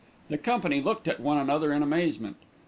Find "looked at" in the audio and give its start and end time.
0.81-1.19